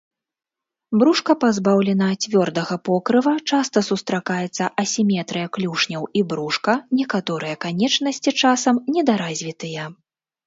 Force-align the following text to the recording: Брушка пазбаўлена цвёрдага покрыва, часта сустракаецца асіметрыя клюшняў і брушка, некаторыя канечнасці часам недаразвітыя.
Брушка 1.01 1.33
пазбаўлена 1.41 2.05
цвёрдага 2.23 2.77
покрыва, 2.87 3.33
часта 3.51 3.83
сустракаецца 3.89 4.69
асіметрыя 4.83 5.51
клюшняў 5.57 6.07
і 6.21 6.23
брушка, 6.31 6.73
некаторыя 7.01 7.55
канечнасці 7.67 8.35
часам 8.41 8.75
недаразвітыя. 8.97 9.87